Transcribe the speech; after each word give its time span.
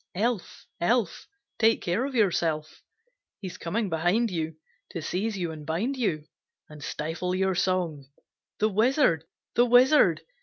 Elf, 0.15 0.65
Elf, 0.79 1.27
Take 1.59 1.83
care 1.83 2.05
of 2.05 2.15
yourself! 2.15 2.81
He's 3.39 3.59
coming 3.59 3.87
behind 3.87 4.31
you, 4.31 4.55
To 4.93 5.01
seize 5.03 5.37
you 5.37 5.51
and 5.51 5.63
bind 5.63 5.95
you, 5.95 6.25
And 6.67 6.83
stifle 6.83 7.35
your 7.35 7.53
song. 7.53 8.07
The 8.57 8.69
Wizard! 8.69 9.25
the 9.53 9.67
Wizard! 9.67 10.21